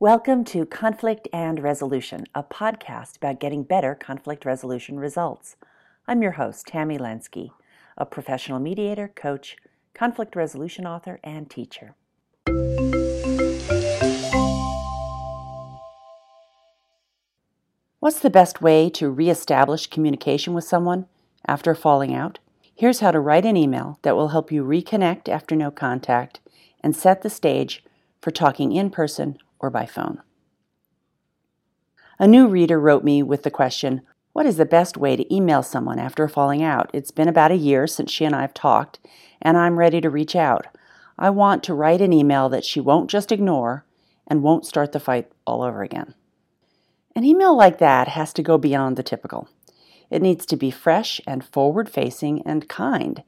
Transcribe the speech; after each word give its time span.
Welcome 0.00 0.44
to 0.44 0.64
Conflict 0.64 1.26
and 1.32 1.58
Resolution, 1.58 2.26
a 2.32 2.44
podcast 2.44 3.16
about 3.16 3.40
getting 3.40 3.64
better 3.64 3.96
conflict 3.96 4.44
resolution 4.44 5.00
results. 5.00 5.56
I'm 6.06 6.22
your 6.22 6.30
host, 6.30 6.68
Tammy 6.68 6.98
Lenski, 6.98 7.50
a 7.96 8.06
professional 8.06 8.60
mediator, 8.60 9.08
coach, 9.08 9.56
conflict 9.94 10.36
resolution 10.36 10.86
author, 10.86 11.18
and 11.24 11.50
teacher. 11.50 11.96
What's 17.98 18.20
the 18.20 18.30
best 18.30 18.62
way 18.62 18.88
to 18.90 19.10
reestablish 19.10 19.88
communication 19.88 20.54
with 20.54 20.62
someone 20.62 21.06
after 21.48 21.74
falling 21.74 22.14
out? 22.14 22.38
Here's 22.72 23.00
how 23.00 23.10
to 23.10 23.18
write 23.18 23.44
an 23.44 23.56
email 23.56 23.98
that 24.02 24.14
will 24.14 24.28
help 24.28 24.52
you 24.52 24.62
reconnect 24.62 25.28
after 25.28 25.56
no 25.56 25.72
contact 25.72 26.38
and 26.84 26.94
set 26.94 27.22
the 27.22 27.30
stage 27.30 27.82
for 28.20 28.30
talking 28.30 28.70
in 28.70 28.90
person 28.90 29.38
or 29.58 29.70
by 29.70 29.86
phone. 29.86 30.22
A 32.18 32.26
new 32.26 32.48
reader 32.48 32.80
wrote 32.80 33.04
me 33.04 33.22
with 33.22 33.44
the 33.44 33.50
question 33.50 34.02
What 34.32 34.46
is 34.46 34.56
the 34.56 34.64
best 34.64 34.96
way 34.96 35.16
to 35.16 35.34
email 35.34 35.62
someone 35.62 35.98
after 35.98 36.26
falling 36.28 36.62
out? 36.62 36.90
It's 36.92 37.10
been 37.10 37.28
about 37.28 37.52
a 37.52 37.56
year 37.56 37.86
since 37.86 38.10
she 38.10 38.24
and 38.24 38.34
I 38.34 38.40
have 38.40 38.54
talked, 38.54 38.98
and 39.40 39.56
I'm 39.56 39.78
ready 39.78 40.00
to 40.00 40.10
reach 40.10 40.34
out. 40.34 40.66
I 41.18 41.30
want 41.30 41.62
to 41.64 41.74
write 41.74 42.00
an 42.00 42.12
email 42.12 42.48
that 42.48 42.64
she 42.64 42.80
won't 42.80 43.10
just 43.10 43.32
ignore 43.32 43.84
and 44.26 44.42
won't 44.42 44.66
start 44.66 44.92
the 44.92 45.00
fight 45.00 45.30
all 45.46 45.62
over 45.62 45.82
again. 45.82 46.14
An 47.16 47.24
email 47.24 47.56
like 47.56 47.78
that 47.78 48.08
has 48.08 48.32
to 48.34 48.42
go 48.42 48.58
beyond 48.58 48.96
the 48.96 49.02
typical. 49.02 49.48
It 50.10 50.22
needs 50.22 50.46
to 50.46 50.56
be 50.56 50.70
fresh 50.70 51.20
and 51.26 51.44
forward 51.44 51.88
facing 51.88 52.42
and 52.42 52.68
kind. 52.68 53.22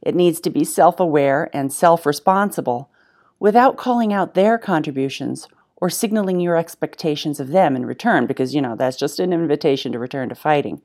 It 0.00 0.14
needs 0.14 0.40
to 0.40 0.50
be 0.50 0.64
self 0.64 1.00
aware 1.00 1.50
and 1.52 1.72
self 1.72 2.06
responsible 2.06 2.90
without 3.38 3.76
calling 3.76 4.12
out 4.12 4.34
their 4.34 4.58
contributions 4.58 5.48
or 5.76 5.90
signaling 5.90 6.40
your 6.40 6.56
expectations 6.56 7.40
of 7.40 7.48
them 7.48 7.76
in 7.76 7.86
return, 7.86 8.26
because, 8.26 8.54
you 8.54 8.62
know, 8.62 8.76
that's 8.76 8.96
just 8.96 9.18
an 9.18 9.32
invitation 9.32 9.92
to 9.92 9.98
return 9.98 10.28
to 10.28 10.34
fighting. 10.34 10.80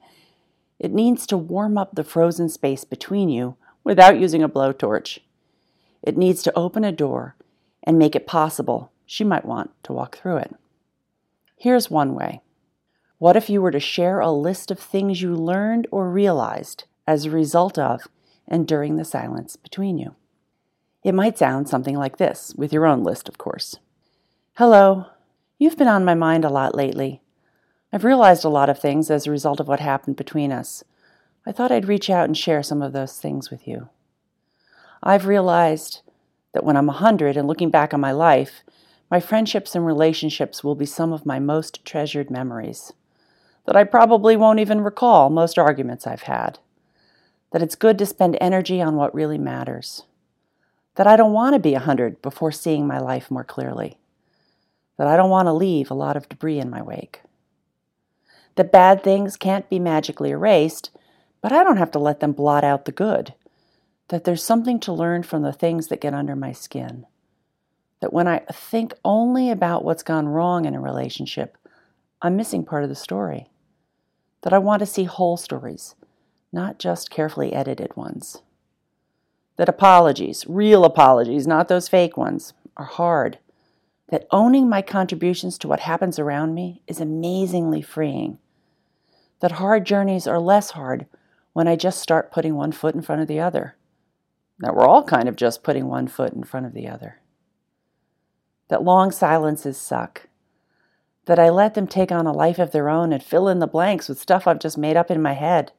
It 0.80 0.92
needs 0.92 1.28
to 1.28 1.38
warm 1.38 1.78
up 1.78 1.96
the 1.96 2.04
frozen 2.04 2.50
space 2.50 2.84
between 2.84 3.30
you 3.30 3.56
without 3.84 4.20
using 4.20 4.44
a 4.44 4.50
blowtorch. 4.50 5.20
It 6.02 6.18
needs 6.18 6.42
to 6.44 6.58
open 6.58 6.84
a 6.84 6.92
door 6.92 7.36
and 7.84 7.98
make 7.98 8.16
it 8.16 8.28
possible 8.28 8.92
she 9.06 9.24
might 9.24 9.46
want 9.46 9.72
to 9.84 9.94
walk 9.94 10.18
through 10.18 10.38
it. 10.38 10.56
Here's 11.58 11.90
one 11.90 12.16
way. 12.16 12.42
What 13.18 13.36
if 13.36 13.50
you 13.50 13.62
were 13.62 13.72
to 13.72 13.80
share 13.80 14.22
a 14.22 14.32
list 14.32 14.72
of 14.72 14.80
things 14.80 15.22
you 15.22 15.36
learned 15.36 15.88
or 15.92 16.10
realized 16.10 16.86
as 17.06 17.26
a 17.26 17.32
result 17.32 17.78
of 17.78 18.08
and 18.48 18.68
during 18.68 18.96
the 18.96 19.04
silence 19.04 19.58
between 19.58 19.98
you? 19.98 20.16
It 21.04 21.14
might 21.14 21.38
sound 21.38 21.68
something 21.68 21.98
like 21.98 22.18
this, 22.18 22.54
with 22.56 22.72
your 22.72 22.86
own 22.86 23.04
list, 23.04 23.28
of 23.28 23.38
course. 23.38 23.78
Hello. 24.60 25.06
You've 25.58 25.78
been 25.78 25.88
on 25.88 26.04
my 26.04 26.16
mind 26.16 26.44
a 26.44 26.50
lot 26.50 26.76
lately. 26.76 27.22
I've 27.94 28.04
realized 28.04 28.44
a 28.44 28.50
lot 28.50 28.70
of 28.70 28.78
things 28.78 29.10
as 29.10 29.26
a 29.26 29.32
result 29.32 29.62
of 29.62 29.70
what 29.70 29.80
happened 29.80 30.18
between 30.18 30.52
us. 30.52 30.84
I 31.46 31.54
thought 31.54 31.72
I'd 31.72 31.88
reach 31.88 32.10
out 32.10 32.26
and 32.26 32.38
share 32.38 32.62
some 32.62 32.82
of 32.82 32.92
those 32.92 33.18
things 33.18 33.50
with 33.50 33.66
you. 33.66 33.88
I've 35.02 35.28
realized 35.28 36.02
that 36.52 36.66
when 36.66 36.76
I'm 36.76 36.90
a 36.90 37.00
100 37.00 37.38
and 37.38 37.48
looking 37.48 37.70
back 37.70 37.94
on 37.94 38.02
my 38.02 38.12
life, 38.12 38.66
my 39.10 39.22
friendships 39.22 39.76
and 39.76 39.86
relationships 39.86 40.62
will 40.62 40.76
be 40.76 40.86
some 40.86 41.14
of 41.14 41.26
my 41.26 41.40
most 41.40 41.86
treasured 41.86 42.30
memories. 42.30 42.92
That 43.66 43.78
I 43.78 43.86
probably 43.86 44.36
won't 44.36 44.60
even 44.60 44.82
recall 44.82 45.30
most 45.30 45.58
arguments 45.58 46.06
I've 46.06 46.24
had. 46.24 46.60
That 47.54 47.64
it's 47.64 47.76
good 47.76 47.98
to 48.00 48.06
spend 48.06 48.38
energy 48.42 48.82
on 48.82 48.98
what 48.98 49.16
really 49.16 49.38
matters. 49.38 50.04
That 50.96 51.08
I 51.08 51.16
don't 51.16 51.32
want 51.32 51.54
to 51.54 51.60
be 51.60 51.76
a 51.76 51.86
100 51.88 52.22
before 52.22 52.52
seeing 52.52 52.86
my 52.86 53.00
life 53.00 53.32
more 53.32 53.46
clearly 53.46 53.96
that 55.00 55.08
I 55.08 55.16
don't 55.16 55.30
want 55.30 55.46
to 55.46 55.54
leave 55.54 55.90
a 55.90 55.94
lot 55.94 56.18
of 56.18 56.28
debris 56.28 56.60
in 56.60 56.70
my 56.70 56.82
wake. 56.82 57.22
That 58.56 58.74
bad 58.74 59.02
things 59.02 59.38
can't 59.38 59.70
be 59.70 59.80
magically 59.80 60.32
erased, 60.32 60.92
but 61.42 61.54
I 61.54 61.64
don't 61.64 61.78
have 61.78 61.92
to 61.92 62.00
let 62.00 62.20
them 62.20 62.34
blot 62.34 62.66
out 62.66 62.84
the 62.84 62.92
good. 62.92 63.34
That 64.10 64.26
there's 64.26 64.44
something 64.44 64.78
to 64.82 64.92
learn 64.92 65.24
from 65.24 65.42
the 65.42 65.54
things 65.54 65.88
that 65.88 66.02
get 66.02 66.14
under 66.14 66.36
my 66.36 66.52
skin. 66.52 67.06
That 68.02 68.12
when 68.12 68.28
I 68.28 68.40
think 68.52 68.94
only 69.06 69.50
about 69.50 69.86
what's 69.86 70.04
gone 70.04 70.28
wrong 70.28 70.66
in 70.66 70.76
a 70.76 70.82
relationship, 70.82 71.58
I'm 72.22 72.36
missing 72.36 72.66
part 72.66 72.84
of 72.84 72.90
the 72.90 72.96
story. 72.96 73.48
That 74.42 74.52
I 74.52 74.58
want 74.58 74.82
to 74.82 74.86
see 74.86 75.06
whole 75.06 75.38
stories, 75.38 75.96
not 76.52 76.78
just 76.78 77.10
carefully 77.10 77.54
edited 77.54 77.96
ones. 77.96 78.42
That 79.56 79.70
apologies, 79.70 80.46
real 80.50 80.84
apologies, 80.84 81.48
not 81.48 81.70
those 81.70 81.88
fake 81.88 82.18
ones, 82.18 82.52
are 82.76 82.84
hard 82.84 83.38
that 84.10 84.28
owning 84.32 84.68
my 84.68 84.82
contributions 84.82 85.58
to 85.60 85.68
what 85.68 85.82
happens 85.82 86.18
around 86.18 86.54
me 86.54 86.82
is 86.88 87.00
amazingly 87.00 87.82
freeing. 87.82 88.40
That 89.40 89.54
hard 89.54 89.86
journeys 89.86 90.28
are 90.28 90.40
less 90.40 90.72
hard 90.72 91.06
when 91.54 91.68
I 91.68 91.76
just 91.76 92.02
start 92.02 92.32
putting 92.32 92.56
one 92.56 92.72
foot 92.72 92.96
in 92.96 93.02
front 93.02 93.22
of 93.22 93.28
the 93.28 93.40
other. 93.40 93.76
That 94.60 94.76
we're 94.76 94.88
all 94.88 95.04
kind 95.04 95.30
of 95.30 95.36
just 95.36 95.64
putting 95.64 95.88
one 95.88 96.08
foot 96.08 96.34
in 96.34 96.44
front 96.44 96.66
of 96.66 96.74
the 96.74 96.88
other. 96.88 97.22
That 98.68 98.84
long 98.84 99.12
silences 99.12 99.78
suck. 99.78 100.28
That 101.26 101.40
I 101.40 101.50
let 101.50 101.76
them 101.76 101.88
take 101.88 102.12
on 102.12 102.26
a 102.26 102.32
life 102.32 102.60
of 102.60 102.72
their 102.72 102.90
own 102.90 103.14
and 103.14 103.24
fill 103.24 103.48
in 103.48 103.60
the 103.60 103.68
blanks 103.68 104.10
with 104.10 104.20
stuff 104.20 104.48
I've 104.48 104.60
just 104.60 104.78
made 104.78 104.98
up 104.98 105.12
in 105.12 105.22
my 105.22 105.34
head. 105.34 105.72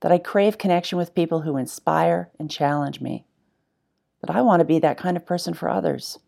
That 0.00 0.12
I 0.12 0.18
crave 0.18 0.58
connection 0.58 0.98
with 0.98 1.14
people 1.14 1.42
who 1.42 1.56
inspire 1.56 2.30
and 2.38 2.50
challenge 2.50 3.00
me. 3.00 3.24
That 4.20 4.34
I 4.34 4.42
want 4.42 4.60
to 4.60 4.64
be 4.64 4.78
that 4.80 4.98
kind 4.98 5.16
of 5.16 5.26
person 5.26 5.54
for 5.54 5.68
others 5.68 6.18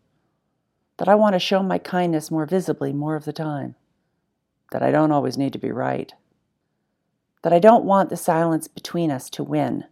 that 0.97 1.07
I 1.07 1.15
want 1.15 1.33
to 1.33 1.39
show 1.39 1.61
my 1.61 1.77
kindness 1.77 2.31
more 2.31 2.45
visibly 2.45 2.93
more 2.93 3.15
of 3.15 3.25
the 3.25 3.33
time, 3.33 3.75
that 4.71 4.81
I 4.81 4.91
don't 4.91 5.11
always 5.11 5.37
need 5.37 5.53
to 5.53 5.59
be 5.59 5.71
right, 5.71 6.13
that 7.43 7.53
I 7.53 7.59
don't 7.59 7.85
want 7.85 8.09
the 8.09 8.17
silence 8.17 8.67
between 8.67 9.11
us 9.11 9.29
to 9.31 9.43
win, 9.43 9.85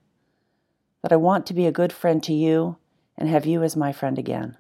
that 1.02 1.12
I 1.12 1.18
want 1.18 1.46
to 1.48 1.54
be 1.54 1.68
a 1.68 1.72
good 1.72 1.94
friend 1.94 2.24
to 2.24 2.34
you 2.34 2.78
and 3.18 3.30
have 3.30 3.46
you 3.46 3.64
as 3.64 3.76
my 3.76 3.92
friend 3.92 4.18
again, 4.18 4.58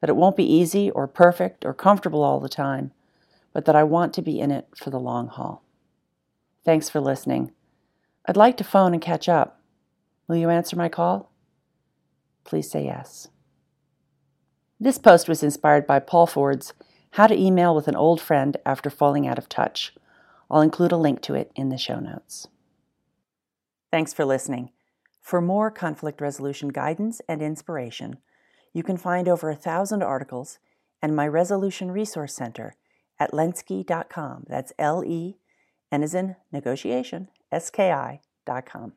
that 0.00 0.10
it 0.10 0.16
won't 0.16 0.36
be 0.36 0.50
easy 0.50 0.90
or 0.90 1.06
perfect 1.06 1.64
or 1.64 1.74
comfortable 1.74 2.22
all 2.22 2.40
the 2.40 2.48
time, 2.48 2.92
but 3.52 3.66
that 3.66 3.76
I 3.76 3.84
want 3.84 4.12
to 4.14 4.22
be 4.22 4.40
in 4.40 4.50
it 4.50 4.68
for 4.76 4.90
the 4.90 5.00
long 5.00 5.28
haul. 5.28 5.62
Thanks 6.64 6.88
for 6.88 7.00
listening. 7.00 7.52
I'd 8.26 8.36
like 8.36 8.56
to 8.56 8.64
phone 8.64 8.92
and 8.92 9.00
catch 9.00 9.28
up. 9.28 9.60
Will 10.26 10.36
you 10.36 10.50
answer 10.50 10.74
my 10.74 10.88
call? 10.88 11.30
Please 12.44 12.70
say 12.70 12.84
yes. 12.84 13.28
This 14.78 14.98
post 14.98 15.26
was 15.26 15.42
inspired 15.42 15.86
by 15.86 16.00
Paul 16.00 16.26
Ford's 16.26 16.74
How 17.12 17.26
to 17.26 17.34
Email 17.34 17.74
with 17.74 17.88
an 17.88 17.96
Old 17.96 18.20
Friend 18.20 18.54
After 18.66 18.90
Falling 18.90 19.26
Out 19.26 19.38
of 19.38 19.48
Touch. 19.48 19.94
I'll 20.50 20.60
include 20.60 20.92
a 20.92 20.98
link 20.98 21.22
to 21.22 21.34
it 21.34 21.50
in 21.56 21.70
the 21.70 21.78
show 21.78 21.98
notes. 21.98 22.48
Thanks 23.90 24.12
for 24.12 24.26
listening. 24.26 24.70
For 25.22 25.40
more 25.40 25.70
conflict 25.70 26.20
resolution 26.20 26.68
guidance 26.68 27.22
and 27.26 27.40
inspiration, 27.40 28.18
you 28.74 28.82
can 28.82 28.98
find 28.98 29.28
over 29.28 29.48
a 29.48 29.56
thousand 29.56 30.02
articles 30.02 30.58
and 31.00 31.16
my 31.16 31.26
Resolution 31.26 31.90
Resource 31.90 32.34
Center 32.34 32.74
at 33.18 33.32
lenski.com. 33.32 34.44
That's 34.46 34.74
L 34.78 35.02
E, 35.02 35.38
N 35.90 36.02
as 36.02 36.14
in 36.14 36.36
negotiation, 36.52 37.28
S 37.50 37.70
K 37.70 37.92
I.com. 37.92 38.92